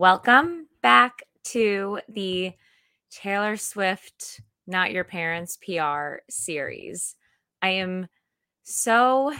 Welcome 0.00 0.66
back 0.80 1.24
to 1.48 2.00
the 2.08 2.54
Taylor 3.10 3.58
Swift 3.58 4.40
Not 4.66 4.92
Your 4.92 5.04
Parents 5.04 5.58
PR 5.58 6.20
series. 6.30 7.16
I 7.60 7.68
am 7.68 8.08
so 8.62 9.34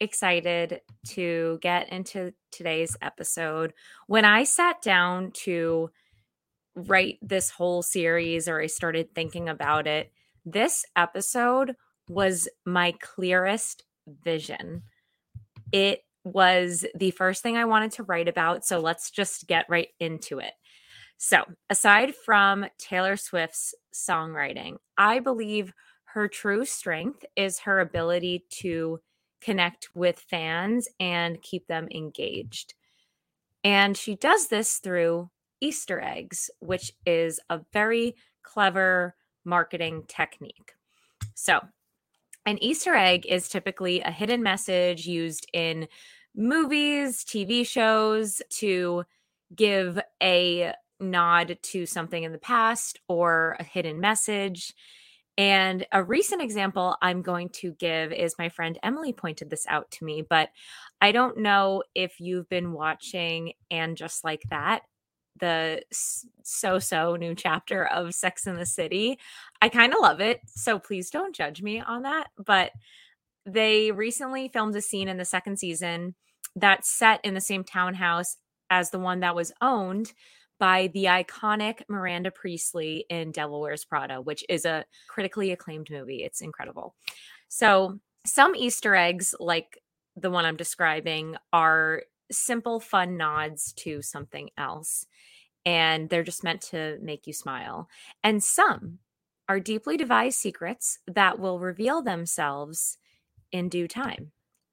excited 0.00 0.80
to 1.08 1.58
get 1.60 1.90
into 1.90 2.32
today's 2.50 2.96
episode. 3.02 3.74
When 4.06 4.24
I 4.24 4.44
sat 4.44 4.80
down 4.80 5.32
to 5.44 5.90
write 6.74 7.18
this 7.20 7.50
whole 7.50 7.82
series 7.82 8.48
or 8.48 8.62
I 8.62 8.68
started 8.68 9.14
thinking 9.14 9.50
about 9.50 9.86
it, 9.86 10.10
this 10.46 10.86
episode 10.96 11.76
was 12.08 12.48
my 12.64 12.94
clearest 13.02 13.84
vision. 14.06 14.84
It 15.70 16.00
was 16.26 16.84
the 16.96 17.12
first 17.12 17.40
thing 17.40 17.56
I 17.56 17.64
wanted 17.64 17.92
to 17.92 18.02
write 18.02 18.26
about. 18.26 18.64
So 18.64 18.80
let's 18.80 19.10
just 19.12 19.46
get 19.46 19.64
right 19.68 19.88
into 20.00 20.40
it. 20.40 20.52
So, 21.18 21.44
aside 21.70 22.14
from 22.14 22.66
Taylor 22.78 23.16
Swift's 23.16 23.74
songwriting, 23.94 24.76
I 24.98 25.20
believe 25.20 25.72
her 26.12 26.28
true 26.28 26.66
strength 26.66 27.24
is 27.36 27.60
her 27.60 27.80
ability 27.80 28.44
to 28.60 29.00
connect 29.40 29.88
with 29.94 30.18
fans 30.28 30.88
and 31.00 31.40
keep 31.40 31.68
them 31.68 31.88
engaged. 31.94 32.74
And 33.64 33.96
she 33.96 34.16
does 34.16 34.48
this 34.48 34.76
through 34.76 35.30
Easter 35.60 36.00
eggs, 36.00 36.50
which 36.60 36.92
is 37.06 37.40
a 37.48 37.60
very 37.72 38.14
clever 38.42 39.14
marketing 39.44 40.02
technique. 40.08 40.72
So, 41.34 41.60
an 42.46 42.62
Easter 42.62 42.94
egg 42.94 43.26
is 43.26 43.48
typically 43.48 44.00
a 44.00 44.10
hidden 44.10 44.42
message 44.42 45.06
used 45.06 45.46
in 45.52 45.88
movies, 46.36 47.24
TV 47.24 47.66
shows 47.66 48.42
to 48.50 49.04
give 49.54 49.98
a 50.22 50.72
nod 51.00 51.58
to 51.62 51.86
something 51.86 52.22
in 52.22 52.32
the 52.32 52.38
past 52.38 53.00
or 53.08 53.56
a 53.58 53.64
hidden 53.64 54.00
message. 54.00 54.74
And 55.38 55.86
a 55.92 56.02
recent 56.02 56.40
example 56.40 56.96
I'm 57.02 57.22
going 57.22 57.50
to 57.50 57.72
give 57.72 58.12
is 58.12 58.36
my 58.38 58.48
friend 58.48 58.78
Emily 58.82 59.12
pointed 59.12 59.50
this 59.50 59.66
out 59.68 59.90
to 59.92 60.04
me, 60.04 60.22
but 60.22 60.48
I 61.00 61.12
don't 61.12 61.38
know 61.38 61.82
if 61.94 62.20
you've 62.20 62.48
been 62.48 62.72
watching 62.72 63.52
and 63.70 63.96
just 63.96 64.24
like 64.24 64.42
that 64.50 64.82
the 65.38 65.82
so 66.42 66.78
so 66.78 67.16
new 67.16 67.34
chapter 67.34 67.84
of 67.86 68.14
Sex 68.14 68.46
in 68.46 68.56
the 68.56 68.64
City. 68.64 69.18
I 69.60 69.68
kind 69.68 69.92
of 69.92 70.00
love 70.00 70.20
it, 70.20 70.40
so 70.46 70.78
please 70.78 71.10
don't 71.10 71.34
judge 71.34 71.62
me 71.62 71.80
on 71.80 72.02
that, 72.02 72.28
but 72.42 72.72
they 73.44 73.92
recently 73.92 74.48
filmed 74.48 74.74
a 74.74 74.80
scene 74.80 75.08
in 75.08 75.18
the 75.18 75.24
second 75.24 75.58
season 75.58 76.14
that's 76.56 76.90
set 76.90 77.20
in 77.24 77.34
the 77.34 77.40
same 77.40 77.62
townhouse 77.62 78.36
as 78.70 78.90
the 78.90 78.98
one 78.98 79.20
that 79.20 79.36
was 79.36 79.52
owned 79.60 80.12
by 80.58 80.88
the 80.94 81.04
iconic 81.04 81.82
Miranda 81.88 82.30
Priestly 82.30 83.04
in 83.10 83.30
Devil 83.30 83.60
Wears 83.60 83.84
Prada, 83.84 84.20
which 84.20 84.44
is 84.48 84.64
a 84.64 84.86
critically 85.06 85.52
acclaimed 85.52 85.88
movie. 85.90 86.24
It's 86.24 86.40
incredible. 86.40 86.94
So, 87.48 88.00
some 88.24 88.56
Easter 88.56 88.94
eggs, 88.96 89.34
like 89.38 89.80
the 90.16 90.30
one 90.30 90.44
I'm 90.44 90.56
describing, 90.56 91.36
are 91.52 92.02
simple, 92.32 92.80
fun 92.80 93.16
nods 93.16 93.72
to 93.74 94.02
something 94.02 94.50
else. 94.58 95.06
And 95.64 96.08
they're 96.08 96.24
just 96.24 96.42
meant 96.42 96.62
to 96.62 96.98
make 97.02 97.26
you 97.26 97.32
smile. 97.32 97.88
And 98.24 98.42
some 98.42 98.98
are 99.48 99.60
deeply 99.60 99.96
devised 99.96 100.38
secrets 100.38 100.98
that 101.06 101.38
will 101.38 101.60
reveal 101.60 102.02
themselves 102.02 102.98
in 103.52 103.68
due 103.68 103.86
time. 103.86 104.32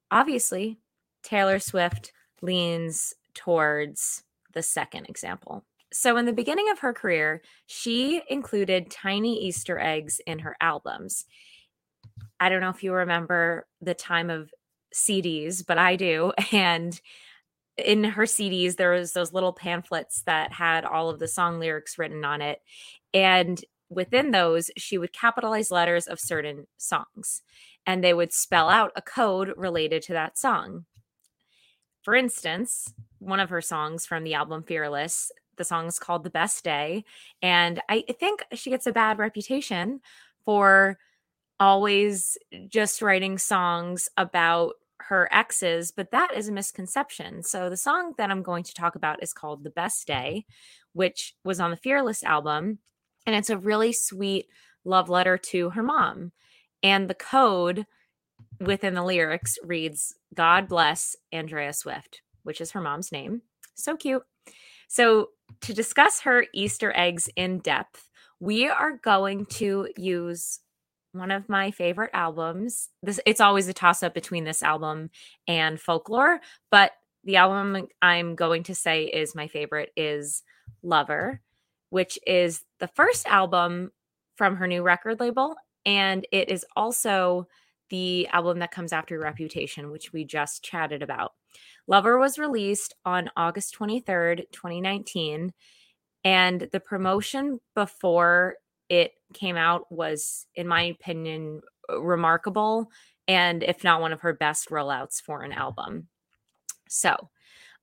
Obviously, 0.10 0.80
Taylor 1.24 1.60
Swift 1.60 2.12
leans 2.42 3.14
towards 3.34 4.24
the 4.54 4.62
second 4.62 5.08
example. 5.08 5.64
So, 5.92 6.18
in 6.18 6.26
the 6.26 6.34
beginning 6.34 6.70
of 6.72 6.80
her 6.80 6.94
career, 6.94 7.42
she 7.68 8.22
included 8.30 8.90
tiny 8.90 9.40
Easter 9.46 9.80
eggs 9.80 10.20
in 10.26 10.40
her 10.40 10.56
albums. 10.60 11.26
I 12.40 12.50
don't 12.50 12.62
know 12.62 12.70
if 12.70 12.84
you 12.84 12.94
remember 12.94 13.68
the 13.82 13.94
time 13.94 14.30
of 14.30 14.52
CDs, 14.94 15.66
but 15.66 15.78
I 15.78 15.96
do. 15.96 16.34
And 16.52 17.00
in 17.78 18.04
her 18.04 18.24
CDs, 18.24 18.76
there 18.76 18.92
was 18.92 19.14
those 19.14 19.34
little 19.34 19.54
pamphlets 19.54 20.22
that 20.24 20.52
had 20.52 20.86
all 20.86 21.10
of 21.10 21.18
the 21.20 21.28
song 21.28 21.60
lyrics 21.60 21.98
written 21.98 22.24
on 22.24 22.42
it. 22.42 22.62
And 23.14 23.64
within 23.90 24.32
those, 24.32 24.70
she 24.78 24.98
would 24.98 25.14
capitalize 25.14 25.72
letters 25.72 26.08
of 26.08 26.20
certain 26.20 26.68
songs 26.78 27.42
and 27.86 28.04
they 28.04 28.14
would 28.14 28.32
spell 28.32 28.70
out 28.70 28.92
a 28.96 29.02
code 29.02 29.54
related 29.58 30.02
to 30.04 30.14
that 30.14 30.38
song. 30.38 30.86
For 32.04 32.16
instance, 32.16 32.94
one 33.20 33.40
of 33.40 33.50
her 33.50 33.62
songs 33.62 34.06
from 34.06 34.24
the 34.24 34.34
album 34.34 34.62
Fearless, 34.64 35.32
the 35.56 35.64
song 35.64 35.88
is 35.88 36.00
called 36.00 36.24
The 36.24 36.30
Best 36.30 36.64
Day. 36.64 37.06
And 37.42 37.82
I 37.90 38.04
think 38.20 38.44
she 38.54 38.70
gets 38.70 38.88
a 38.88 38.92
bad 38.92 39.18
reputation 39.18 40.02
for 40.46 41.00
always 41.60 42.38
just 42.68 43.02
writing 43.02 43.38
songs 43.38 44.10
about 44.18 44.74
her 45.00 45.30
exes, 45.32 45.92
but 45.92 46.12
that 46.12 46.34
is 46.36 46.48
a 46.48 46.52
misconception. 46.52 47.44
So 47.44 47.70
the 47.70 47.78
song 47.78 48.14
that 48.18 48.32
I'm 48.32 48.44
going 48.44 48.64
to 48.64 48.74
talk 48.74 48.96
about 48.96 49.24
is 49.24 49.34
called 49.34 49.64
The 49.64 49.70
Best 49.70 50.08
Day, 50.08 50.46
which 50.94 51.36
was 51.44 51.60
on 51.60 51.72
the 51.72 51.78
Fearless 51.78 52.24
album. 52.24 52.80
And 53.26 53.36
it's 53.36 53.50
a 53.50 53.58
really 53.58 53.94
sweet 53.94 54.48
love 54.84 55.10
letter 55.10 55.38
to 55.38 55.70
her 55.72 55.84
mom. 55.84 56.32
And 56.82 57.10
the 57.10 57.16
code 57.16 57.86
within 58.66 58.94
the 58.94 59.04
lyrics 59.04 59.58
reads 59.64 60.16
God 60.34 60.68
bless 60.68 61.16
Andrea 61.32 61.74
Swift, 61.74 62.22
which 62.44 62.62
is 62.62 62.72
her 62.72 62.82
mom's 62.82 63.12
name. 63.12 63.42
So 63.76 63.96
cute. 63.96 64.24
So, 64.88 65.30
to 65.62 65.74
discuss 65.74 66.22
her 66.22 66.46
Easter 66.54 66.92
eggs 66.96 67.30
in 67.36 67.60
depth, 67.60 68.10
we 68.40 68.68
are 68.68 68.98
going 68.98 69.46
to 69.46 69.88
use 69.98 70.60
one 71.14 71.32
of 71.32 71.48
my 71.48 71.72
favorite 71.72 72.12
albums. 72.14 72.90
This 73.02 73.20
it's 73.26 73.42
always 73.42 73.68
a 73.68 73.74
toss 73.74 74.04
up 74.04 74.14
between 74.14 74.44
this 74.44 74.64
album 74.64 75.10
and 75.48 75.80
Folklore, 75.80 76.42
but 76.72 76.92
the 77.24 77.38
album 77.38 77.88
I'm 78.02 78.36
going 78.36 78.64
to 78.64 78.76
say 78.76 79.06
is 79.06 79.36
my 79.36 79.48
favorite 79.48 79.92
is 79.96 80.44
Lover, 80.82 81.42
which 81.90 82.20
is 82.28 82.64
the 82.80 82.88
first 82.88 83.26
album 83.28 83.92
from 84.36 84.58
her 84.58 84.68
new 84.68 84.84
record 84.84 85.20
label 85.20 85.56
and 85.86 86.26
it 86.32 86.50
is 86.50 86.66
also 86.76 87.48
the 87.94 88.28
album 88.30 88.58
that 88.58 88.72
comes 88.72 88.92
after 88.92 89.20
Reputation, 89.20 89.92
which 89.92 90.12
we 90.12 90.26
just 90.26 90.64
chatted 90.64 91.04
about. 91.04 91.34
Lover 91.86 92.18
was 92.18 92.40
released 92.40 92.96
on 93.06 93.30
August 93.38 93.78
23rd, 93.78 94.46
2019. 94.52 95.54
And 96.24 96.70
the 96.72 96.80
promotion 96.80 97.60
before 97.76 98.56
it 98.90 99.12
came 99.36 99.58
out 99.58 99.92
was, 99.92 100.48
in 100.56 100.68
my 100.68 100.82
opinion, 100.82 101.62
remarkable. 101.88 102.90
And 103.28 103.62
if 103.62 103.84
not 103.84 104.02
one 104.02 104.12
of 104.12 104.22
her 104.22 104.34
best 104.34 104.70
rollouts 104.70 105.22
for 105.22 105.44
an 105.44 105.52
album. 105.52 106.08
So 106.90 107.30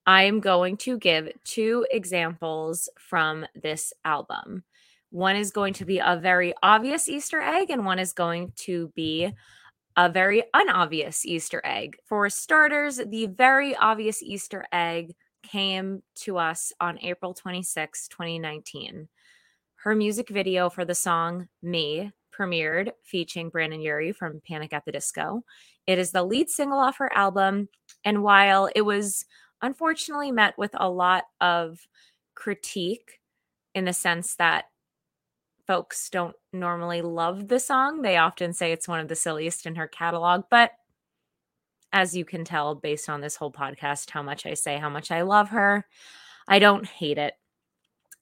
I'm 0.06 0.40
going 0.40 0.76
to 0.78 0.98
give 0.98 1.28
two 1.44 1.86
examples 1.88 2.88
from 2.98 3.46
this 3.54 3.92
album. 4.04 4.64
One 5.10 5.36
is 5.36 5.52
going 5.52 5.74
to 5.74 5.84
be 5.84 5.98
a 5.98 6.18
very 6.20 6.52
obvious 6.64 7.08
Easter 7.08 7.40
egg, 7.40 7.70
and 7.70 7.86
one 7.86 8.00
is 8.00 8.12
going 8.12 8.52
to 8.56 8.88
be 8.96 9.32
a 10.00 10.08
very 10.08 10.42
unobvious 10.54 11.26
Easter 11.26 11.60
egg. 11.62 11.98
For 12.06 12.30
starters, 12.30 12.98
the 13.06 13.26
very 13.26 13.76
obvious 13.76 14.22
Easter 14.22 14.64
egg 14.72 15.14
came 15.42 16.02
to 16.14 16.38
us 16.38 16.72
on 16.80 16.98
April 17.02 17.34
26, 17.34 18.08
2019. 18.08 19.08
Her 19.74 19.94
music 19.94 20.30
video 20.30 20.70
for 20.70 20.86
the 20.86 20.94
song 20.94 21.48
Me 21.62 22.10
premiered, 22.34 22.92
featuring 23.04 23.50
Brendon 23.50 23.82
Urie 23.82 24.12
from 24.12 24.40
Panic 24.48 24.72
at 24.72 24.86
the 24.86 24.92
Disco. 24.92 25.42
It 25.86 25.98
is 25.98 26.12
the 26.12 26.24
lead 26.24 26.48
single 26.48 26.78
off 26.78 26.96
her 26.96 27.14
album. 27.14 27.68
And 28.02 28.22
while 28.22 28.70
it 28.74 28.80
was 28.80 29.26
unfortunately 29.60 30.32
met 30.32 30.56
with 30.56 30.70
a 30.72 30.88
lot 30.88 31.24
of 31.42 31.78
critique 32.34 33.20
in 33.74 33.84
the 33.84 33.92
sense 33.92 34.34
that 34.36 34.64
folks 35.70 36.10
don't 36.10 36.34
normally 36.52 37.00
love 37.00 37.46
the 37.46 37.60
song. 37.60 38.02
They 38.02 38.16
often 38.16 38.52
say 38.52 38.72
it's 38.72 38.88
one 38.88 38.98
of 38.98 39.06
the 39.06 39.14
silliest 39.14 39.66
in 39.66 39.76
her 39.76 39.86
catalog, 39.86 40.42
but 40.50 40.72
as 41.92 42.16
you 42.16 42.24
can 42.24 42.44
tell 42.44 42.74
based 42.74 43.08
on 43.08 43.20
this 43.20 43.36
whole 43.36 43.52
podcast, 43.52 44.10
how 44.10 44.20
much 44.20 44.46
I 44.46 44.54
say 44.54 44.78
how 44.78 44.88
much 44.88 45.12
I 45.12 45.22
love 45.22 45.50
her, 45.50 45.86
I 46.48 46.58
don't 46.58 46.84
hate 46.84 47.18
it. 47.18 47.34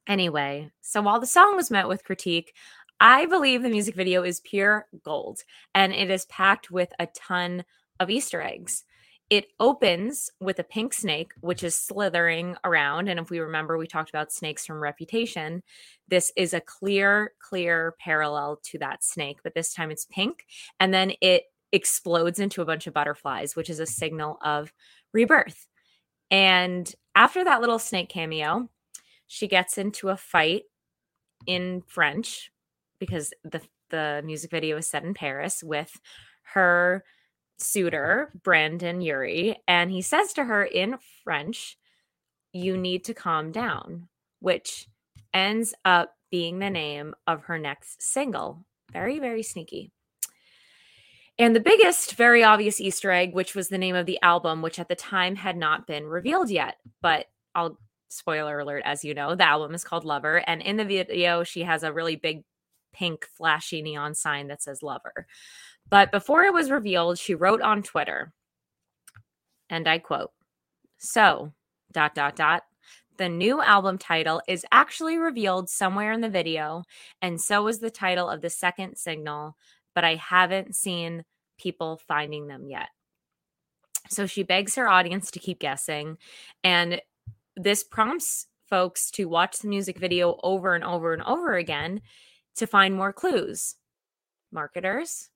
Anyway, 0.06 0.70
so 0.82 1.00
while 1.00 1.20
the 1.20 1.26
song 1.26 1.56
was 1.56 1.70
met 1.70 1.88
with 1.88 2.04
critique, 2.04 2.52
I 3.00 3.24
believe 3.24 3.62
the 3.62 3.70
music 3.70 3.94
video 3.94 4.24
is 4.24 4.40
pure 4.40 4.86
gold 5.02 5.40
and 5.74 5.94
it 5.94 6.10
is 6.10 6.26
packed 6.26 6.70
with 6.70 6.92
a 6.98 7.08
ton 7.14 7.64
of 7.98 8.10
Easter 8.10 8.42
eggs. 8.42 8.84
It 9.30 9.48
opens 9.60 10.30
with 10.40 10.58
a 10.58 10.64
pink 10.64 10.94
snake, 10.94 11.32
which 11.40 11.62
is 11.62 11.76
slithering 11.76 12.56
around. 12.64 13.08
And 13.08 13.20
if 13.20 13.28
we 13.28 13.40
remember, 13.40 13.76
we 13.76 13.86
talked 13.86 14.08
about 14.08 14.32
snakes 14.32 14.64
from 14.64 14.80
Reputation. 14.80 15.62
This 16.08 16.32
is 16.34 16.54
a 16.54 16.60
clear, 16.62 17.32
clear 17.38 17.94
parallel 18.00 18.60
to 18.64 18.78
that 18.78 19.04
snake, 19.04 19.38
but 19.42 19.54
this 19.54 19.74
time 19.74 19.90
it's 19.90 20.06
pink. 20.06 20.46
And 20.80 20.94
then 20.94 21.12
it 21.20 21.44
explodes 21.72 22.40
into 22.40 22.62
a 22.62 22.64
bunch 22.64 22.86
of 22.86 22.94
butterflies, 22.94 23.54
which 23.54 23.68
is 23.68 23.80
a 23.80 23.86
signal 23.86 24.38
of 24.42 24.72
rebirth. 25.12 25.66
And 26.30 26.90
after 27.14 27.44
that 27.44 27.60
little 27.60 27.78
snake 27.78 28.08
cameo, 28.08 28.70
she 29.26 29.46
gets 29.46 29.76
into 29.76 30.08
a 30.08 30.16
fight 30.16 30.62
in 31.46 31.82
French 31.86 32.50
because 32.98 33.32
the 33.44 33.60
the 33.90 34.22
music 34.24 34.50
video 34.50 34.76
is 34.76 34.86
set 34.86 35.04
in 35.04 35.14
Paris 35.14 35.62
with 35.62 35.98
her 36.52 37.04
suitor, 37.58 38.32
Brendon 38.42 39.00
Urie, 39.00 39.56
and 39.66 39.90
he 39.90 40.02
says 40.02 40.32
to 40.34 40.44
her 40.44 40.64
in 40.64 40.96
French, 41.24 41.76
You 42.52 42.76
need 42.76 43.04
to 43.04 43.14
calm 43.14 43.52
down, 43.52 44.08
which 44.40 44.88
ends 45.34 45.74
up 45.84 46.14
being 46.30 46.58
the 46.58 46.70
name 46.70 47.14
of 47.26 47.44
her 47.44 47.58
next 47.58 48.02
single. 48.02 48.64
Very, 48.92 49.18
very 49.18 49.42
sneaky. 49.42 49.90
And 51.38 51.54
the 51.54 51.60
biggest, 51.60 52.14
very 52.14 52.42
obvious 52.42 52.80
Easter 52.80 53.12
egg, 53.12 53.32
which 53.32 53.54
was 53.54 53.68
the 53.68 53.78
name 53.78 53.94
of 53.94 54.06
the 54.06 54.20
album, 54.22 54.60
which 54.60 54.78
at 54.78 54.88
the 54.88 54.96
time 54.96 55.36
had 55.36 55.56
not 55.56 55.86
been 55.86 56.06
revealed 56.06 56.50
yet. 56.50 56.78
But 57.00 57.26
I'll 57.54 57.78
spoiler 58.08 58.58
alert, 58.58 58.82
as 58.84 59.04
you 59.04 59.14
know, 59.14 59.34
the 59.34 59.46
album 59.46 59.74
is 59.74 59.84
called 59.84 60.04
Lover. 60.04 60.42
And 60.46 60.60
in 60.62 60.76
the 60.76 60.84
video, 60.84 61.44
she 61.44 61.62
has 61.62 61.82
a 61.82 61.92
really 61.92 62.16
big 62.16 62.42
pink, 62.92 63.28
flashy 63.36 63.82
neon 63.82 64.14
sign 64.14 64.48
that 64.48 64.62
says 64.62 64.82
Lover. 64.82 65.26
But 65.90 66.12
before 66.12 66.42
it 66.42 66.52
was 66.52 66.70
revealed, 66.70 67.18
she 67.18 67.34
wrote 67.34 67.62
on 67.62 67.82
Twitter, 67.82 68.32
and 69.70 69.88
I 69.88 69.98
quote, 69.98 70.32
So, 70.98 71.52
dot, 71.92 72.14
dot, 72.14 72.36
dot, 72.36 72.64
the 73.16 73.28
new 73.28 73.60
album 73.60 73.98
title 73.98 74.40
is 74.46 74.66
actually 74.70 75.16
revealed 75.16 75.68
somewhere 75.68 76.12
in 76.12 76.20
the 76.20 76.28
video, 76.28 76.84
and 77.20 77.40
so 77.40 77.66
is 77.68 77.78
the 77.80 77.90
title 77.90 78.28
of 78.28 78.42
the 78.42 78.50
second 78.50 78.96
signal, 78.96 79.56
but 79.94 80.04
I 80.04 80.14
haven't 80.14 80.76
seen 80.76 81.24
people 81.58 82.00
finding 82.06 82.46
them 82.46 82.66
yet. 82.68 82.88
So 84.10 84.26
she 84.26 84.42
begs 84.42 84.76
her 84.76 84.88
audience 84.88 85.30
to 85.32 85.38
keep 85.38 85.58
guessing, 85.58 86.18
and 86.62 87.00
this 87.56 87.82
prompts 87.82 88.46
folks 88.68 89.10
to 89.12 89.24
watch 89.24 89.58
the 89.58 89.68
music 89.68 89.98
video 89.98 90.38
over 90.42 90.74
and 90.74 90.84
over 90.84 91.12
and 91.12 91.22
over 91.22 91.56
again 91.56 92.02
to 92.56 92.66
find 92.66 92.94
more 92.94 93.12
clues. 93.12 93.76
Marketers, 94.52 95.30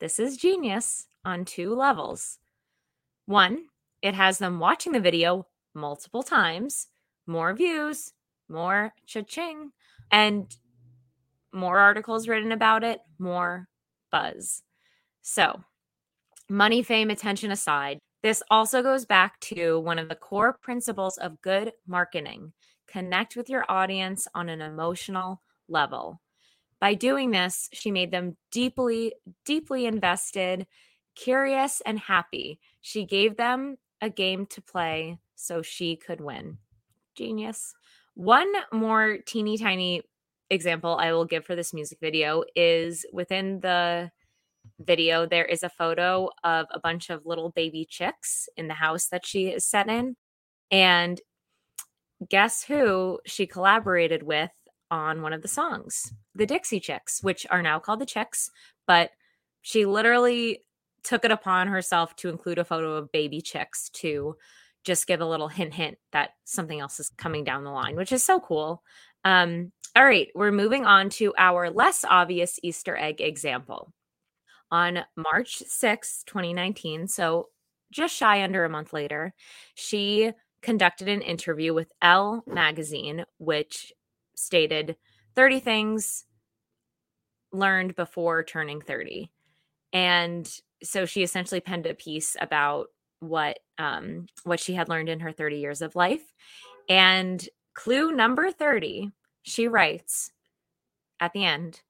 this 0.00 0.18
is 0.18 0.36
genius 0.36 1.06
on 1.24 1.44
two 1.44 1.74
levels. 1.74 2.38
One, 3.26 3.66
it 4.02 4.14
has 4.14 4.38
them 4.38 4.60
watching 4.60 4.92
the 4.92 5.00
video 5.00 5.46
multiple 5.74 6.22
times, 6.22 6.86
more 7.26 7.52
views, 7.54 8.12
more 8.48 8.92
cha-ching, 9.06 9.72
and 10.10 10.54
more 11.52 11.78
articles 11.78 12.28
written 12.28 12.52
about 12.52 12.84
it, 12.84 13.00
more 13.18 13.68
buzz. 14.10 14.62
So, 15.22 15.62
money, 16.48 16.82
fame, 16.82 17.10
attention 17.10 17.50
aside, 17.50 17.98
this 18.22 18.42
also 18.50 18.82
goes 18.82 19.04
back 19.04 19.38
to 19.40 19.78
one 19.78 19.98
of 19.98 20.08
the 20.08 20.14
core 20.14 20.58
principles 20.60 21.18
of 21.18 21.40
good 21.42 21.72
marketing 21.86 22.52
connect 22.88 23.36
with 23.36 23.50
your 23.50 23.64
audience 23.68 24.26
on 24.34 24.48
an 24.48 24.60
emotional 24.60 25.42
level. 25.68 26.20
By 26.80 26.94
doing 26.94 27.30
this, 27.30 27.68
she 27.72 27.90
made 27.90 28.10
them 28.10 28.36
deeply, 28.52 29.14
deeply 29.44 29.86
invested, 29.86 30.66
curious, 31.16 31.82
and 31.84 31.98
happy. 31.98 32.60
She 32.80 33.04
gave 33.04 33.36
them 33.36 33.76
a 34.00 34.08
game 34.08 34.46
to 34.46 34.62
play 34.62 35.18
so 35.34 35.62
she 35.62 35.96
could 35.96 36.20
win. 36.20 36.58
Genius. 37.16 37.74
One 38.14 38.52
more 38.72 39.18
teeny 39.26 39.58
tiny 39.58 40.02
example 40.50 40.96
I 40.96 41.12
will 41.12 41.24
give 41.24 41.44
for 41.44 41.56
this 41.56 41.74
music 41.74 41.98
video 42.00 42.44
is 42.54 43.04
within 43.12 43.60
the 43.60 44.10
video, 44.80 45.26
there 45.26 45.44
is 45.44 45.62
a 45.62 45.68
photo 45.68 46.30
of 46.44 46.66
a 46.70 46.80
bunch 46.80 47.10
of 47.10 47.26
little 47.26 47.50
baby 47.50 47.86
chicks 47.88 48.48
in 48.56 48.68
the 48.68 48.74
house 48.74 49.06
that 49.06 49.26
she 49.26 49.48
is 49.48 49.64
set 49.64 49.88
in. 49.88 50.16
And 50.70 51.20
guess 52.28 52.64
who 52.64 53.20
she 53.26 53.46
collaborated 53.46 54.22
with 54.22 54.50
on 54.90 55.22
one 55.22 55.32
of 55.32 55.42
the 55.42 55.48
songs? 55.48 56.12
The 56.34 56.46
Dixie 56.46 56.80
Chicks, 56.80 57.22
which 57.22 57.46
are 57.50 57.62
now 57.62 57.78
called 57.78 58.00
the 58.00 58.06
Chicks, 58.06 58.50
but 58.86 59.10
she 59.62 59.84
literally 59.84 60.64
took 61.02 61.24
it 61.24 61.30
upon 61.30 61.68
herself 61.68 62.14
to 62.16 62.28
include 62.28 62.58
a 62.58 62.64
photo 62.64 62.94
of 62.94 63.12
baby 63.12 63.40
chicks 63.40 63.88
to 63.90 64.36
just 64.84 65.06
give 65.06 65.20
a 65.20 65.26
little 65.26 65.48
hint 65.48 65.74
hint 65.74 65.98
that 66.12 66.30
something 66.44 66.80
else 66.80 67.00
is 67.00 67.10
coming 67.16 67.44
down 67.44 67.64
the 67.64 67.70
line, 67.70 67.96
which 67.96 68.12
is 68.12 68.24
so 68.24 68.40
cool. 68.40 68.82
Um, 69.24 69.72
all 69.96 70.04
right, 70.04 70.28
we're 70.34 70.52
moving 70.52 70.86
on 70.86 71.10
to 71.10 71.34
our 71.36 71.70
less 71.70 72.04
obvious 72.08 72.58
Easter 72.62 72.96
egg 72.96 73.20
example 73.20 73.92
on 74.70 75.00
March 75.16 75.58
6, 75.58 76.24
2019. 76.26 77.08
So 77.08 77.48
just 77.90 78.14
shy 78.14 78.42
under 78.42 78.64
a 78.64 78.70
month 78.70 78.92
later, 78.92 79.34
she 79.74 80.32
conducted 80.62 81.08
an 81.08 81.22
interview 81.22 81.72
with 81.72 81.92
Elle 82.02 82.44
magazine, 82.46 83.24
which 83.38 83.92
stated 84.38 84.96
30 85.34 85.60
things 85.60 86.24
learned 87.52 87.94
before 87.96 88.42
turning 88.42 88.80
30. 88.80 89.30
And 89.92 90.50
so 90.82 91.06
she 91.06 91.22
essentially 91.22 91.60
penned 91.60 91.86
a 91.86 91.94
piece 91.94 92.36
about 92.40 92.88
what 93.20 93.58
um 93.78 94.26
what 94.44 94.60
she 94.60 94.74
had 94.74 94.88
learned 94.88 95.08
in 95.08 95.18
her 95.20 95.32
30 95.32 95.58
years 95.58 95.82
of 95.82 95.96
life. 95.96 96.32
And 96.88 97.46
clue 97.74 98.12
number 98.12 98.50
30, 98.50 99.10
she 99.42 99.68
writes 99.68 100.30
at 101.20 101.32
the 101.32 101.44
end, 101.44 101.80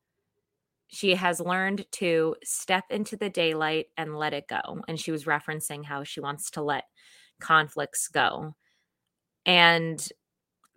she 0.89 1.15
has 1.15 1.39
learned 1.39 1.85
to 1.93 2.35
step 2.43 2.85
into 2.91 3.17
the 3.17 3.29
daylight 3.29 3.87
and 3.97 4.17
let 4.17 4.33
it 4.33 4.49
go. 4.49 4.83
And 4.89 4.99
she 4.99 5.11
was 5.11 5.25
referencing 5.25 5.85
how 5.85 6.03
she 6.03 6.21
wants 6.21 6.51
to 6.53 6.63
let 6.63 6.85
conflicts 7.41 8.09
go. 8.09 8.55
And 9.45 10.07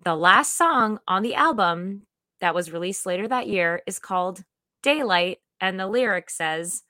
the 0.04 0.16
last 0.16 0.58
song 0.58 1.00
on 1.08 1.22
the 1.22 1.36
album 1.36 2.04
that 2.40 2.56
was 2.56 2.72
released 2.72 3.06
later 3.06 3.28
that 3.28 3.48
year 3.48 3.82
is 3.86 4.00
called 4.00 4.44
Daylight. 4.82 5.40
And 5.60 5.80
the 5.80 5.88
lyric 5.88 6.30
says, 6.30 6.84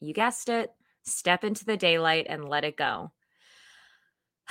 You 0.00 0.14
guessed 0.14 0.48
it, 0.48 0.70
step 1.02 1.42
into 1.42 1.64
the 1.64 1.76
daylight 1.76 2.26
and 2.28 2.48
let 2.48 2.64
it 2.64 2.76
go. 2.76 3.12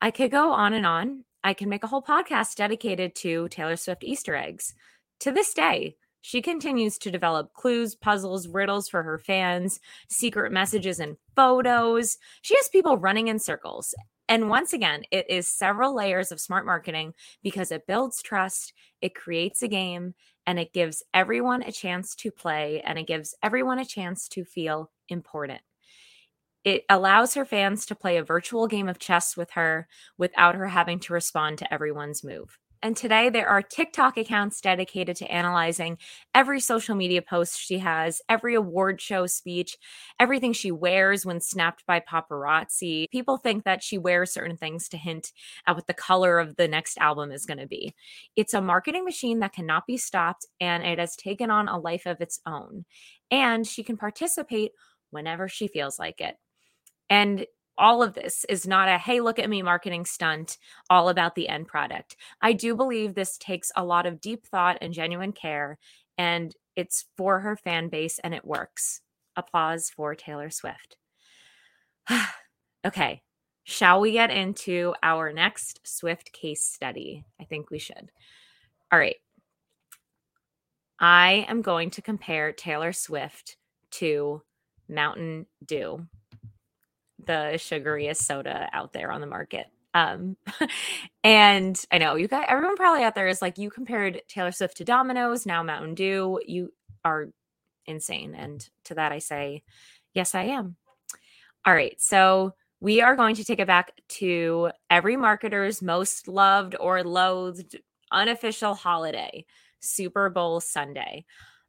I 0.00 0.10
could 0.10 0.32
go 0.32 0.52
on 0.52 0.72
and 0.72 0.84
on. 0.84 1.24
I 1.44 1.54
can 1.54 1.68
make 1.68 1.84
a 1.84 1.88
whole 1.88 2.02
podcast 2.02 2.56
dedicated 2.56 3.14
to 3.16 3.48
Taylor 3.48 3.76
Swift 3.76 4.02
Easter 4.04 4.34
eggs. 4.34 4.74
To 5.20 5.30
this 5.30 5.54
day, 5.54 5.96
she 6.20 6.40
continues 6.40 6.98
to 6.98 7.10
develop 7.10 7.52
clues, 7.52 7.94
puzzles, 7.96 8.48
riddles 8.48 8.88
for 8.88 9.02
her 9.02 9.18
fans, 9.18 9.80
secret 10.08 10.52
messages 10.52 11.00
and 11.00 11.16
photos. 11.34 12.16
She 12.42 12.54
has 12.56 12.68
people 12.68 12.96
running 12.96 13.28
in 13.28 13.40
circles. 13.40 13.94
And 14.32 14.48
once 14.48 14.72
again, 14.72 15.04
it 15.10 15.28
is 15.28 15.46
several 15.46 15.94
layers 15.94 16.32
of 16.32 16.40
smart 16.40 16.64
marketing 16.64 17.12
because 17.42 17.70
it 17.70 17.86
builds 17.86 18.22
trust, 18.22 18.72
it 19.02 19.14
creates 19.14 19.62
a 19.62 19.68
game, 19.68 20.14
and 20.46 20.58
it 20.58 20.72
gives 20.72 21.02
everyone 21.12 21.62
a 21.62 21.70
chance 21.70 22.14
to 22.16 22.30
play 22.30 22.80
and 22.80 22.98
it 22.98 23.06
gives 23.06 23.34
everyone 23.42 23.78
a 23.78 23.84
chance 23.84 24.28
to 24.30 24.44
feel 24.46 24.90
important. 25.10 25.60
It 26.64 26.84
allows 26.88 27.34
her 27.34 27.44
fans 27.44 27.86
to 27.86 27.94
play 27.94 28.16
a 28.16 28.24
virtual 28.24 28.66
game 28.66 28.88
of 28.88 28.98
chess 28.98 29.36
with 29.36 29.52
her 29.52 29.86
without 30.18 30.56
her 30.56 30.68
having 30.68 30.98
to 31.00 31.12
respond 31.12 31.58
to 31.58 31.72
everyone's 31.72 32.24
move. 32.24 32.58
And 32.82 32.96
today 32.96 33.30
there 33.30 33.48
are 33.48 33.62
TikTok 33.62 34.16
accounts 34.16 34.60
dedicated 34.60 35.14
to 35.16 35.30
analyzing 35.30 35.98
every 36.34 36.58
social 36.58 36.96
media 36.96 37.22
post 37.22 37.60
she 37.60 37.78
has, 37.78 38.20
every 38.28 38.56
award 38.56 39.00
show 39.00 39.26
speech, 39.26 39.78
everything 40.18 40.52
she 40.52 40.72
wears 40.72 41.24
when 41.24 41.40
snapped 41.40 41.86
by 41.86 42.00
paparazzi. 42.00 43.08
People 43.10 43.36
think 43.36 43.62
that 43.62 43.84
she 43.84 43.98
wears 43.98 44.32
certain 44.32 44.56
things 44.56 44.88
to 44.88 44.96
hint 44.96 45.30
at 45.68 45.76
what 45.76 45.86
the 45.86 45.94
color 45.94 46.40
of 46.40 46.56
the 46.56 46.66
next 46.66 46.98
album 46.98 47.30
is 47.30 47.46
going 47.46 47.58
to 47.58 47.68
be. 47.68 47.94
It's 48.34 48.54
a 48.54 48.60
marketing 48.60 49.04
machine 49.04 49.38
that 49.38 49.52
cannot 49.52 49.86
be 49.86 49.96
stopped 49.96 50.46
and 50.60 50.82
it 50.82 50.98
has 50.98 51.14
taken 51.14 51.52
on 51.52 51.68
a 51.68 51.78
life 51.78 52.06
of 52.06 52.20
its 52.20 52.40
own. 52.46 52.84
And 53.30 53.64
she 53.64 53.84
can 53.84 53.96
participate 53.96 54.72
whenever 55.10 55.46
she 55.48 55.68
feels 55.68 56.00
like 56.00 56.20
it. 56.20 56.34
And 57.08 57.46
all 57.78 58.02
of 58.02 58.14
this 58.14 58.44
is 58.48 58.66
not 58.66 58.88
a 58.88 58.98
hey 58.98 59.20
look 59.20 59.38
at 59.38 59.50
me 59.50 59.62
marketing 59.62 60.04
stunt 60.04 60.58
all 60.90 61.08
about 61.08 61.34
the 61.34 61.48
end 61.48 61.66
product. 61.66 62.16
I 62.40 62.52
do 62.52 62.74
believe 62.74 63.14
this 63.14 63.38
takes 63.38 63.72
a 63.76 63.84
lot 63.84 64.06
of 64.06 64.20
deep 64.20 64.46
thought 64.46 64.78
and 64.80 64.92
genuine 64.92 65.32
care 65.32 65.78
and 66.18 66.54
it's 66.76 67.06
for 67.16 67.40
her 67.40 67.56
fan 67.56 67.88
base 67.88 68.18
and 68.18 68.34
it 68.34 68.44
works. 68.44 69.00
Applause 69.36 69.90
for 69.90 70.14
taylor 70.14 70.50
swift. 70.50 70.96
Okay 72.84 73.22
shall 73.64 74.00
we 74.00 74.12
get 74.12 74.30
into 74.30 74.94
our 75.02 75.32
next 75.32 75.80
swift 75.84 76.32
case 76.32 76.64
study? 76.64 77.24
I 77.40 77.44
think 77.44 77.70
we 77.70 77.78
should. 77.78 78.10
All 78.90 78.98
right. 78.98 79.16
I 80.98 81.46
am 81.48 81.62
going 81.62 81.90
to 81.90 82.02
compare 82.02 82.52
taylor 82.52 82.92
swift 82.92 83.56
to 83.92 84.42
mountain 84.88 85.46
dew 85.64 86.06
the 87.26 87.52
sugariest 87.56 88.18
soda 88.18 88.68
out 88.72 88.92
there 88.92 89.12
on 89.12 89.20
the 89.20 89.26
market. 89.26 89.66
Um, 89.94 90.36
and 91.24 91.82
I 91.90 91.98
know 91.98 92.16
you 92.16 92.28
got 92.28 92.48
everyone 92.48 92.76
probably 92.76 93.04
out 93.04 93.14
there 93.14 93.28
is 93.28 93.42
like, 93.42 93.58
you 93.58 93.70
compared 93.70 94.22
Taylor 94.28 94.52
Swift 94.52 94.78
to 94.78 94.84
Domino's, 94.84 95.46
now 95.46 95.62
Mountain 95.62 95.94
Dew. 95.94 96.40
You 96.46 96.72
are 97.04 97.28
insane. 97.86 98.34
And 98.34 98.66
to 98.84 98.94
that, 98.94 99.12
I 99.12 99.18
say, 99.18 99.62
yes, 100.14 100.34
I 100.34 100.44
am. 100.44 100.76
All 101.64 101.74
right. 101.74 102.00
So 102.00 102.54
we 102.80 103.00
are 103.00 103.14
going 103.14 103.36
to 103.36 103.44
take 103.44 103.60
it 103.60 103.66
back 103.66 103.92
to 104.08 104.70
every 104.90 105.16
marketer's 105.16 105.82
most 105.82 106.26
loved 106.26 106.74
or 106.80 107.04
loathed 107.04 107.76
unofficial 108.10 108.74
holiday, 108.74 109.44
Super 109.80 110.28
Bowl 110.28 110.60
Sunday. 110.60 111.24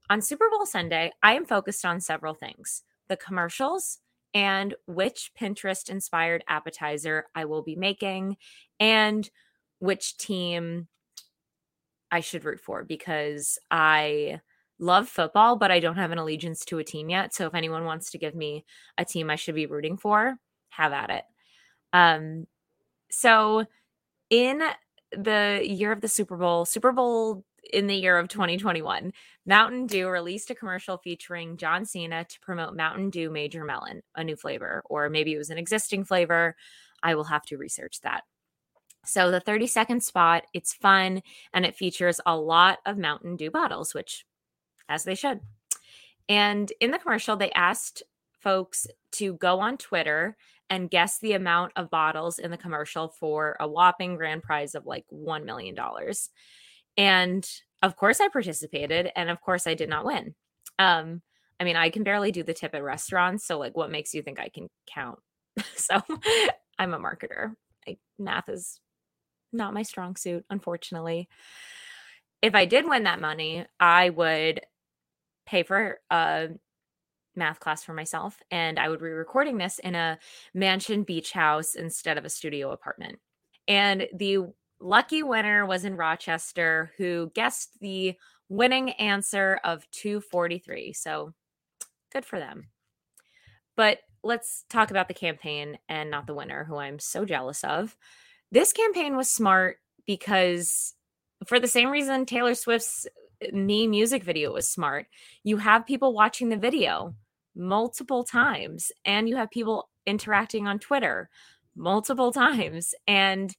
On 0.10 0.22
Super 0.22 0.50
Bowl 0.50 0.65
Sunday, 0.65 1.12
I 1.22 1.36
am 1.36 1.45
focused 1.45 1.86
on 1.86 2.01
several 2.01 2.33
things 2.33 2.83
the 3.10 3.17
commercials 3.17 4.00
and 4.33 4.73
which 4.87 5.31
Pinterest 5.39 5.89
inspired 5.89 6.43
appetizer 6.47 7.27
I 7.35 7.45
will 7.45 7.61
be 7.61 7.75
making, 7.75 8.37
and 8.79 9.29
which 9.79 10.17
team 10.17 10.87
I 12.11 12.19
should 12.19 12.45
root 12.45 12.59
for 12.59 12.83
because 12.83 13.57
I 13.71 14.41
love 14.79 15.07
football, 15.07 15.55
but 15.55 15.71
I 15.71 15.79
don't 15.79 15.95
have 15.95 16.11
an 16.11 16.17
allegiance 16.17 16.65
to 16.65 16.77
a 16.77 16.83
team 16.83 17.09
yet. 17.09 17.33
So 17.33 17.47
if 17.47 17.55
anyone 17.55 17.85
wants 17.85 18.11
to 18.11 18.17
give 18.17 18.35
me 18.35 18.65
a 18.97 19.05
team 19.05 19.29
I 19.29 19.35
should 19.35 19.55
be 19.55 19.65
rooting 19.65 19.97
for, 19.97 20.35
have 20.69 20.93
at 20.93 21.09
it. 21.09 21.23
Um, 21.91 22.47
so 23.09 23.65
in 24.29 24.61
the 25.17 25.62
year 25.63 25.91
of 25.91 26.01
the 26.01 26.08
Super 26.08 26.38
Bowl, 26.38 26.65
Super 26.65 26.91
Bowl 26.91 27.43
in 27.72 27.88
the 27.88 27.96
year 27.96 28.17
of 28.17 28.27
2021, 28.27 29.13
Mountain 29.46 29.88
Dew 29.88 30.10
released 30.10 30.50
a 30.50 30.55
commercial 30.55 30.98
featuring 30.98 31.58
John 31.58 31.86
Cena 31.86 32.25
to 32.25 32.39
promote 32.41 32.75
Mountain 32.75 33.10
Dew 33.10 33.29
Major 33.29 33.63
Melon, 33.63 34.01
a 34.15 34.24
new 34.24 34.36
flavor, 34.36 34.84
or 34.86 35.10
maybe 35.10 35.34
it 35.34 35.38
was 35.38 35.50
an 35.50 35.58
existing 35.58 36.03
flavor. 36.03 36.55
I 37.01 37.15
will 37.15 37.24
have 37.25 37.43
to 37.46 37.58
research 37.58 38.01
that. 38.01 38.24
So 39.05 39.32
the 39.32 39.39
30 39.39 39.67
second 39.67 40.03
spot, 40.03 40.43
it's 40.53 40.74
fun 40.74 41.22
and 41.53 41.65
it 41.65 41.75
features 41.75 42.22
a 42.25 42.38
lot 42.38 42.79
of 42.86 42.98
Mountain 42.98 43.36
Dew 43.36 43.51
bottles, 43.51 43.93
which 43.93 44.25
as 44.88 45.03
they 45.03 45.15
should. 45.15 45.41
And 46.29 46.72
in 46.79 46.91
the 46.91 47.00
commercial, 47.00 47.36
they 47.36 47.51
asked 47.51 48.03
folks 48.43 48.88
to 49.13 49.33
go 49.35 49.59
on 49.59 49.77
Twitter 49.77 50.35
and 50.69 50.89
guess 50.89 51.19
the 51.19 51.33
amount 51.33 51.73
of 51.75 51.89
bottles 51.89 52.39
in 52.39 52.51
the 52.51 52.57
commercial 52.57 53.09
for 53.09 53.55
a 53.59 53.67
whopping 53.67 54.15
grand 54.15 54.43
prize 54.43 54.75
of 54.75 54.85
like 54.85 55.05
$1 55.13 55.45
million. 55.45 55.75
And 56.97 57.47
of 57.81 57.95
course, 57.95 58.21
I 58.21 58.27
participated. 58.29 59.12
And 59.15 59.29
of 59.29 59.41
course, 59.41 59.67
I 59.67 59.73
did 59.73 59.89
not 59.89 60.05
win. 60.05 60.35
Um, 60.79 61.21
I 61.59 61.63
mean, 61.63 61.75
I 61.75 61.89
can 61.89 62.03
barely 62.03 62.31
do 62.31 62.43
the 62.43 62.53
tip 62.53 62.73
at 62.73 62.83
restaurants. 62.83 63.45
So, 63.45 63.59
like, 63.59 63.77
what 63.77 63.91
makes 63.91 64.13
you 64.13 64.21
think 64.21 64.39
I 64.39 64.50
can 64.50 64.69
count? 64.88 65.19
so, 65.75 66.01
I'm 66.79 66.93
a 66.93 67.00
marketer. 67.00 67.53
I, 67.88 67.97
math 68.17 68.50
is 68.50 68.79
not 69.51 69.73
my 69.73 69.83
strong 69.83 70.15
suit, 70.15 70.45
unfortunately. 70.50 71.29
If 72.41 72.55
I 72.55 72.65
did 72.65 72.88
win 72.88 73.03
that 73.03 73.21
money, 73.21 73.65
I 73.79 74.09
would 74.09 74.62
pay 75.45 75.63
for 75.63 76.00
a 76.09 76.50
math 77.35 77.59
class 77.59 77.83
for 77.83 77.93
myself 77.93 78.41
and 78.51 78.77
I 78.77 78.89
would 78.89 78.99
be 78.99 79.07
recording 79.07 79.57
this 79.57 79.79
in 79.79 79.95
a 79.95 80.19
mansion 80.53 81.03
beach 81.03 81.31
house 81.31 81.75
instead 81.75 82.17
of 82.17 82.25
a 82.25 82.29
studio 82.29 82.71
apartment. 82.71 83.19
And 83.67 84.07
the 84.13 84.39
lucky 84.79 85.23
winner 85.23 85.65
was 85.65 85.85
in 85.85 85.95
Rochester 85.95 86.91
who 86.97 87.31
guessed 87.33 87.79
the 87.79 88.15
winning 88.49 88.91
answer 88.91 89.59
of 89.63 89.89
243. 89.91 90.93
So 90.93 91.33
good 92.11 92.25
for 92.25 92.39
them. 92.39 92.69
But 93.75 93.99
let's 94.23 94.65
talk 94.69 94.91
about 94.91 95.07
the 95.07 95.13
campaign 95.13 95.77
and 95.89 96.11
not 96.11 96.27
the 96.27 96.35
winner, 96.35 96.63
who 96.63 96.77
I'm 96.77 96.99
so 96.99 97.25
jealous 97.25 97.63
of. 97.63 97.95
This 98.51 98.71
campaign 98.71 99.17
was 99.17 99.31
smart 99.31 99.77
because, 100.05 100.93
for 101.47 101.59
the 101.59 101.67
same 101.67 101.89
reason 101.89 102.25
Taylor 102.25 102.53
Swift's 102.53 103.07
uh, 103.43 103.55
me 103.55 103.87
music 103.87 104.23
video 104.23 104.53
was 104.53 104.69
smart. 104.69 105.07
You 105.43 105.57
have 105.57 105.87
people 105.87 106.13
watching 106.13 106.49
the 106.49 106.57
video 106.57 107.15
multiple 107.55 108.24
times, 108.24 108.91
and 109.05 109.29
you 109.29 109.36
have 109.36 109.51
people 109.51 109.89
interacting 110.05 110.67
on 110.67 110.79
Twitter 110.79 111.29
multiple 111.75 112.31
times. 112.33 112.93
And 113.07 113.55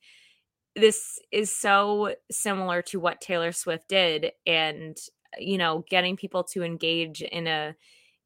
this 0.77 1.19
is 1.31 1.55
so 1.55 2.15
similar 2.31 2.83
to 2.83 2.99
what 2.99 3.21
Taylor 3.21 3.53
Swift 3.53 3.89
did 3.89 4.33
and 4.47 4.97
you 5.39 5.59
know 5.59 5.85
getting 5.91 6.17
people 6.17 6.45
to 6.45 6.63
engage 6.63 7.23
in 7.23 7.47
a 7.47 7.75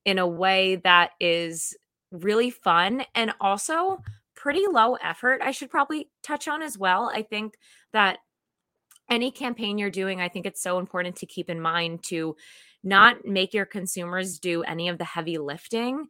in 0.05 0.19
a 0.19 0.27
way 0.27 0.77
that 0.77 1.11
is 1.21 1.77
really 2.11 2.51
fun 2.51 3.03
and 3.15 3.33
also 3.41 4.03
pretty 4.35 4.65
low 4.71 4.95
effort 4.95 5.43
I 5.43 5.51
should 5.51 5.71
probably 5.71 6.09
touch 6.23 6.49
on 6.49 6.63
as 6.63 6.79
well. 6.79 7.11
I 7.13 7.23
think 7.23 7.55
that 7.93 8.19
any 9.11 9.31
campaign 9.31 9.79
you're 9.79 9.91
doing, 9.91 10.21
I 10.21 10.29
think 10.29 10.47
it's 10.47 10.63
so 10.63 10.79
important 10.79 11.17
to 11.17 11.27
keep 11.27 11.49
in 11.49 11.61
mind 11.61 12.03
to 12.05 12.37
not 12.83 13.25
make 13.25 13.55
your 13.55 13.67
consumers 13.67 14.39
do 14.39 14.63
any 14.63 14.89
of 14.89 14.99
the 14.99 15.05
heavy 15.05 15.39
lifting 15.39 16.07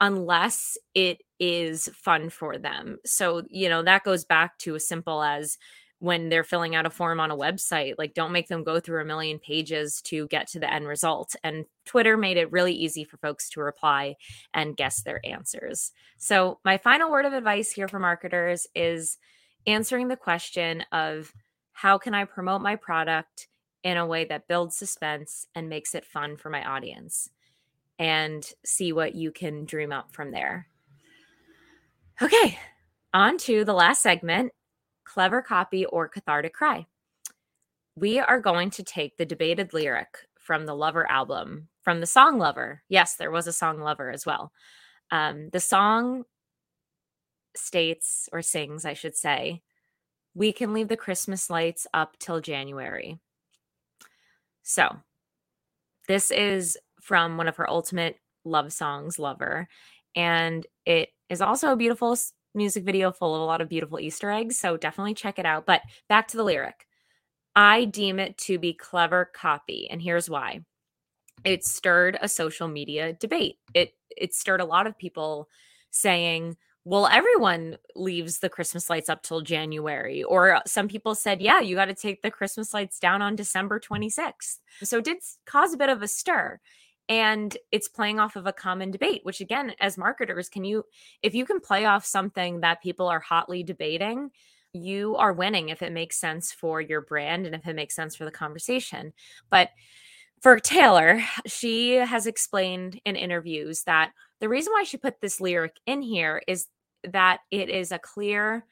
unless 0.00 0.78
it 0.94 1.18
is 1.38 1.88
fun 1.94 2.30
for 2.30 2.58
them. 2.58 2.98
So, 3.04 3.42
you 3.48 3.68
know, 3.68 3.82
that 3.82 4.04
goes 4.04 4.24
back 4.24 4.58
to 4.58 4.74
as 4.74 4.88
simple 4.88 5.22
as 5.22 5.58
when 6.00 6.30
they're 6.30 6.44
filling 6.44 6.74
out 6.74 6.86
a 6.86 6.90
form 6.90 7.20
on 7.20 7.30
a 7.30 7.36
website, 7.36 7.94
like 7.98 8.14
don't 8.14 8.32
make 8.32 8.48
them 8.48 8.64
go 8.64 8.80
through 8.80 9.02
a 9.02 9.04
million 9.04 9.38
pages 9.38 10.00
to 10.00 10.26
get 10.28 10.48
to 10.48 10.58
the 10.58 10.72
end 10.72 10.88
result. 10.88 11.36
And 11.44 11.66
Twitter 11.84 12.16
made 12.16 12.38
it 12.38 12.50
really 12.50 12.72
easy 12.72 13.04
for 13.04 13.18
folks 13.18 13.50
to 13.50 13.60
reply 13.60 14.16
and 14.54 14.76
guess 14.76 15.02
their 15.02 15.20
answers. 15.26 15.92
So, 16.16 16.58
my 16.64 16.78
final 16.78 17.10
word 17.10 17.26
of 17.26 17.34
advice 17.34 17.70
here 17.70 17.86
for 17.86 17.98
marketers 17.98 18.66
is 18.74 19.18
answering 19.66 20.08
the 20.08 20.16
question 20.16 20.84
of 20.90 21.32
how 21.72 21.98
can 21.98 22.14
I 22.14 22.24
promote 22.24 22.62
my 22.62 22.76
product 22.76 23.48
in 23.82 23.96
a 23.96 24.06
way 24.06 24.24
that 24.26 24.48
builds 24.48 24.76
suspense 24.76 25.46
and 25.54 25.68
makes 25.68 25.94
it 25.94 26.04
fun 26.04 26.36
for 26.36 26.50
my 26.50 26.64
audience? 26.64 27.30
And 27.98 28.50
see 28.64 28.92
what 28.92 29.14
you 29.14 29.30
can 29.30 29.66
dream 29.66 29.92
up 29.92 30.12
from 30.12 30.30
there. 30.30 30.66
Okay, 32.22 32.58
on 33.12 33.36
to 33.38 33.64
the 33.64 33.74
last 33.74 34.02
segment 34.02 34.52
clever 35.04 35.42
copy 35.42 35.84
or 35.86 36.08
cathartic 36.08 36.54
cry. 36.54 36.86
We 37.96 38.20
are 38.20 38.40
going 38.40 38.70
to 38.70 38.84
take 38.84 39.16
the 39.16 39.26
debated 39.26 39.74
lyric 39.74 40.18
from 40.38 40.66
the 40.66 40.74
Lover 40.74 41.10
album, 41.10 41.68
from 41.82 42.00
the 42.00 42.06
song 42.06 42.38
Lover. 42.38 42.82
Yes, 42.88 43.16
there 43.16 43.30
was 43.30 43.46
a 43.46 43.52
song 43.52 43.80
Lover 43.80 44.10
as 44.10 44.24
well. 44.24 44.52
Um, 45.10 45.50
the 45.50 45.60
song 45.60 46.24
states 47.56 48.28
or 48.32 48.42
sings, 48.42 48.84
I 48.84 48.94
should 48.94 49.16
say, 49.16 49.62
we 50.34 50.52
can 50.52 50.72
leave 50.72 50.88
the 50.88 50.96
Christmas 50.96 51.50
lights 51.50 51.86
up 51.92 52.16
till 52.18 52.40
January. 52.40 53.18
So, 54.70 54.88
this 56.06 56.30
is 56.30 56.78
from 57.02 57.36
one 57.36 57.48
of 57.48 57.56
her 57.56 57.68
ultimate 57.68 58.20
love 58.44 58.72
songs, 58.72 59.18
Lover. 59.18 59.66
And 60.14 60.64
it 60.86 61.08
is 61.28 61.40
also 61.40 61.72
a 61.72 61.76
beautiful 61.76 62.16
music 62.54 62.84
video 62.84 63.10
full 63.10 63.34
of 63.34 63.40
a 63.40 63.44
lot 63.44 63.60
of 63.60 63.68
beautiful 63.68 63.98
Easter 63.98 64.30
eggs. 64.30 64.60
So, 64.60 64.76
definitely 64.76 65.14
check 65.14 65.40
it 65.40 65.44
out. 65.44 65.66
But 65.66 65.82
back 66.08 66.28
to 66.28 66.36
the 66.36 66.44
lyric 66.44 66.86
I 67.56 67.84
deem 67.84 68.20
it 68.20 68.38
to 68.38 68.60
be 68.60 68.72
clever 68.72 69.28
copy. 69.34 69.88
And 69.90 70.00
here's 70.00 70.30
why 70.30 70.60
it 71.44 71.64
stirred 71.64 72.16
a 72.22 72.28
social 72.28 72.68
media 72.68 73.12
debate. 73.12 73.56
It, 73.74 73.94
it 74.16 74.34
stirred 74.34 74.60
a 74.60 74.64
lot 74.64 74.86
of 74.86 74.96
people 74.96 75.48
saying, 75.90 76.56
well, 76.84 77.06
everyone 77.06 77.76
leaves 77.94 78.38
the 78.38 78.48
Christmas 78.48 78.88
lights 78.88 79.08
up 79.08 79.22
till 79.22 79.42
January. 79.42 80.22
Or 80.22 80.54
uh, 80.56 80.60
some 80.66 80.88
people 80.88 81.14
said, 81.14 81.42
yeah, 81.42 81.60
you 81.60 81.76
got 81.76 81.86
to 81.86 81.94
take 81.94 82.22
the 82.22 82.30
Christmas 82.30 82.72
lights 82.72 82.98
down 82.98 83.20
on 83.20 83.36
December 83.36 83.78
26th. 83.78 84.58
So 84.82 84.98
it 84.98 85.04
did 85.04 85.18
cause 85.44 85.74
a 85.74 85.78
bit 85.78 85.90
of 85.90 86.02
a 86.02 86.08
stir. 86.08 86.58
And 87.08 87.56
it's 87.70 87.88
playing 87.88 88.18
off 88.18 88.36
of 88.36 88.46
a 88.46 88.52
common 88.52 88.90
debate, 88.90 89.20
which 89.24 89.40
again, 89.40 89.74
as 89.80 89.98
marketers, 89.98 90.48
can 90.48 90.64
you, 90.64 90.84
if 91.22 91.34
you 91.34 91.44
can 91.44 91.60
play 91.60 91.84
off 91.84 92.06
something 92.06 92.60
that 92.60 92.82
people 92.82 93.08
are 93.08 93.20
hotly 93.20 93.62
debating, 93.62 94.30
you 94.72 95.16
are 95.16 95.32
winning 95.32 95.68
if 95.68 95.82
it 95.82 95.92
makes 95.92 96.16
sense 96.16 96.52
for 96.52 96.80
your 96.80 97.00
brand 97.00 97.46
and 97.46 97.54
if 97.54 97.66
it 97.66 97.74
makes 97.74 97.96
sense 97.96 98.14
for 98.14 98.24
the 98.24 98.30
conversation. 98.30 99.12
But 99.50 99.70
for 100.40 100.58
Taylor, 100.58 101.22
she 101.46 101.94
has 101.94 102.26
explained 102.26 103.00
in 103.04 103.16
interviews 103.16 103.82
that 103.82 104.12
the 104.40 104.48
reason 104.48 104.72
why 104.72 104.84
she 104.84 104.96
put 104.96 105.20
this 105.20 105.40
lyric 105.40 105.76
in 105.86 106.02
here 106.02 106.42
is 106.46 106.66
that 107.04 107.40
it 107.50 107.68
is 107.68 107.92
a 107.92 107.98
clear 107.98 108.64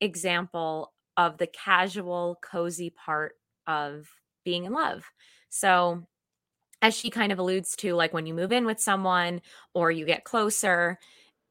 example 0.00 0.92
of 1.16 1.38
the 1.38 1.46
casual, 1.46 2.38
cozy 2.42 2.90
part 2.90 3.34
of 3.66 4.08
being 4.44 4.64
in 4.64 4.72
love. 4.72 5.04
So, 5.50 6.06
as 6.82 6.94
she 6.94 7.10
kind 7.10 7.30
of 7.30 7.38
alludes 7.38 7.76
to, 7.76 7.94
like 7.94 8.14
when 8.14 8.24
you 8.24 8.32
move 8.32 8.52
in 8.52 8.64
with 8.64 8.80
someone 8.80 9.42
or 9.74 9.90
you 9.90 10.06
get 10.06 10.24
closer, 10.24 10.98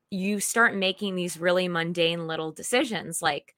you 0.09 0.39
start 0.39 0.75
making 0.75 1.15
these 1.15 1.39
really 1.39 1.67
mundane 1.67 2.25
little 2.25 2.51
decisions 2.51 3.21
like, 3.21 3.55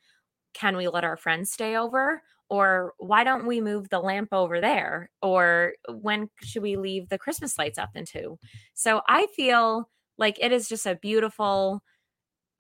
can 0.53 0.75
we 0.75 0.89
let 0.89 1.05
our 1.05 1.15
friends 1.15 1.49
stay 1.49 1.77
over? 1.77 2.21
Or 2.49 2.93
why 2.97 3.23
don't 3.23 3.47
we 3.47 3.61
move 3.61 3.87
the 3.87 4.01
lamp 4.01 4.33
over 4.33 4.59
there? 4.59 5.09
Or 5.21 5.75
when 5.87 6.29
should 6.43 6.61
we 6.61 6.75
leave 6.75 7.07
the 7.07 7.17
Christmas 7.17 7.57
lights 7.57 7.79
up 7.79 7.91
into? 7.95 8.37
So 8.73 9.01
I 9.07 9.27
feel 9.33 9.89
like 10.21 10.37
it 10.39 10.53
is 10.53 10.69
just 10.69 10.85
a 10.85 10.95
beautiful 10.95 11.83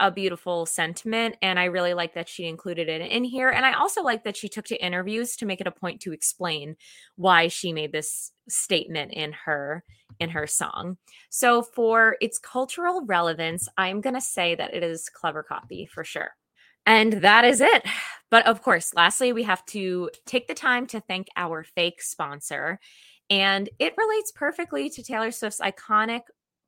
a 0.01 0.11
beautiful 0.11 0.65
sentiment 0.65 1.35
and 1.43 1.59
I 1.59 1.65
really 1.65 1.93
like 1.93 2.15
that 2.15 2.27
she 2.27 2.47
included 2.47 2.89
it 2.89 3.01
in 3.01 3.23
here 3.23 3.49
and 3.49 3.65
I 3.65 3.73
also 3.73 4.01
like 4.01 4.23
that 4.23 4.35
she 4.35 4.49
took 4.49 4.65
to 4.65 4.83
interviews 4.83 5.35
to 5.37 5.45
make 5.45 5.61
it 5.61 5.67
a 5.67 5.71
point 5.71 6.01
to 6.01 6.11
explain 6.11 6.75
why 7.17 7.47
she 7.47 7.71
made 7.71 7.91
this 7.91 8.31
statement 8.49 9.13
in 9.13 9.31
her 9.31 9.83
in 10.19 10.29
her 10.29 10.47
song. 10.47 10.97
So 11.29 11.61
for 11.61 12.17
its 12.19 12.39
cultural 12.39 13.05
relevance, 13.05 13.69
I'm 13.77 14.01
going 14.01 14.15
to 14.15 14.21
say 14.21 14.55
that 14.55 14.73
it 14.73 14.83
is 14.83 15.07
clever 15.07 15.43
copy 15.43 15.85
for 15.85 16.03
sure. 16.03 16.31
And 16.85 17.13
that 17.13 17.45
is 17.45 17.61
it. 17.61 17.83
But 18.31 18.47
of 18.47 18.61
course, 18.61 18.93
lastly, 18.93 19.33
we 19.33 19.43
have 19.43 19.65
to 19.67 20.09
take 20.25 20.47
the 20.47 20.53
time 20.53 20.87
to 20.87 21.01
thank 21.01 21.27
our 21.35 21.63
fake 21.63 22.01
sponsor. 22.01 22.79
And 23.29 23.69
it 23.77 23.93
relates 23.97 24.31
perfectly 24.31 24.89
to 24.89 25.03
Taylor 25.03 25.31
Swift's 25.31 25.59
iconic 25.59 26.21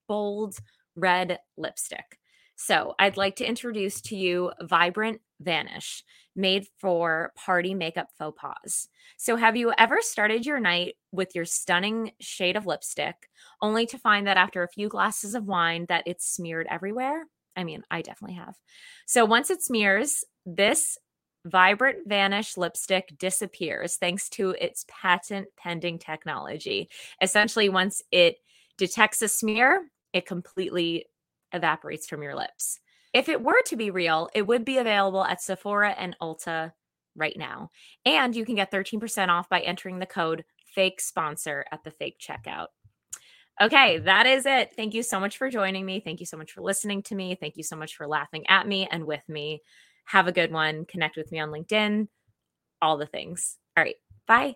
bold 0.07 0.57
red 0.95 1.39
lipstick. 1.57 2.19
So 2.55 2.93
I'd 3.00 3.17
like 3.17 3.38
to 3.38 3.45
introduce 3.45 4.00
to 4.01 4.15
you 4.15 4.51
Vibrant 4.62 5.21
Vanish, 5.41 6.03
made 6.35 6.67
for 6.79 7.33
party 7.35 7.73
makeup 7.73 8.07
faux 8.17 8.39
pas. 8.39 8.88
So, 9.17 9.35
have 9.35 9.55
you 9.55 9.73
ever 9.77 9.97
started 10.01 10.45
your 10.45 10.59
night 10.59 10.95
with 11.12 11.35
your 11.35 11.45
stunning 11.45 12.12
shade 12.19 12.55
of 12.55 12.65
lipstick, 12.65 13.29
only 13.62 13.85
to 13.88 13.97
find 13.97 14.27
that 14.27 14.38
after 14.38 14.63
a 14.63 14.69
few 14.69 14.88
glasses 14.88 15.35
of 15.35 15.45
wine 15.45 15.85
that 15.89 16.03
it's 16.05 16.27
smeared 16.27 16.67
everywhere? 16.69 17.25
I 17.55 17.63
mean, 17.63 17.83
I 17.91 18.01
definitely 18.01 18.38
have. 18.38 18.55
So 19.05 19.25
once 19.25 19.50
it 19.50 19.62
smears, 19.62 20.23
this 20.45 20.97
Vibrant 21.45 22.07
Vanish 22.07 22.55
lipstick 22.55 23.13
disappears 23.17 23.97
thanks 23.97 24.29
to 24.29 24.51
its 24.51 24.85
patent 24.88 25.47
pending 25.57 26.00
technology. 26.00 26.89
Essentially, 27.21 27.69
once 27.69 28.01
it 28.12 28.38
detects 28.77 29.21
a 29.21 29.27
smear, 29.27 29.89
it 30.13 30.25
completely 30.25 31.05
evaporates 31.51 32.08
from 32.08 32.24
your 32.24 32.36
lips. 32.36 32.79
If 33.13 33.29
it 33.29 33.41
were 33.41 33.62
to 33.67 33.75
be 33.75 33.91
real, 33.91 34.29
it 34.34 34.48
would 34.48 34.65
be 34.65 34.77
available 34.77 35.24
at 35.24 35.41
Sephora 35.41 35.91
and 35.91 36.15
Ulta 36.22 36.72
right 37.15 37.38
now. 37.38 37.70
And 38.05 38.36
you 38.36 38.46
can 38.46 38.55
get 38.55 38.72
13% 38.72 39.29
off 39.29 39.50
by 39.50 39.60
entering 39.60 40.00
the 40.00 40.05
code 40.05 40.46
fake 40.74 41.00
sponsor 41.00 41.65
at 41.72 41.84
the 41.84 41.91
fake 41.91 42.20
checkout. 42.20 42.67
Okay, 43.62 44.00
that 44.00 44.25
is 44.25 44.48
it. 44.48 44.74
Thank 44.75 44.96
you 44.96 45.03
so 45.03 45.20
much 45.20 45.38
for 45.38 45.50
joining 45.50 45.86
me. 45.86 46.00
Thank 46.00 46.20
you 46.20 46.25
so 46.25 46.38
much 46.38 46.51
for 46.51 46.62
listening 46.62 47.03
to 47.03 47.15
me. 47.15 47.36
Thank 47.36 47.55
you 47.55 47.63
so 47.63 47.75
much 47.75 47.96
for 47.96 48.08
laughing 48.08 48.46
at 48.48 48.67
me 48.67 48.88
and 48.89 49.05
with 49.05 49.27
me. 49.29 49.62
Have 50.05 50.27
a 50.27 50.32
good 50.32 50.51
one. 50.51 50.86
Connect 50.86 51.15
with 51.15 51.32
me 51.32 51.39
on 51.39 51.50
LinkedIn, 51.50 52.08
all 52.82 52.98
the 52.98 53.05
things. 53.05 53.58
All 53.77 53.84
right, 53.84 53.96
bye. 54.27 54.55